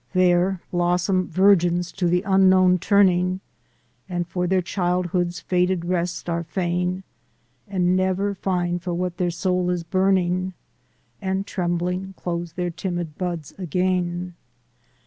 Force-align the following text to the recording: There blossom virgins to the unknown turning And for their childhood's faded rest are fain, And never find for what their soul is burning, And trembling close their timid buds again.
There 0.13 0.61
blossom 0.71 1.27
virgins 1.27 1.91
to 1.91 2.07
the 2.07 2.23
unknown 2.23 2.79
turning 2.79 3.39
And 4.09 4.27
for 4.27 4.47
their 4.47 4.63
childhood's 4.63 5.39
faded 5.41 5.85
rest 5.85 6.27
are 6.27 6.43
fain, 6.43 7.03
And 7.67 7.95
never 7.95 8.33
find 8.33 8.81
for 8.81 8.95
what 8.95 9.17
their 9.17 9.29
soul 9.29 9.69
is 9.69 9.83
burning, 9.83 10.55
And 11.21 11.45
trembling 11.45 12.15
close 12.17 12.53
their 12.53 12.71
timid 12.71 13.15
buds 13.19 13.53
again. 13.59 14.33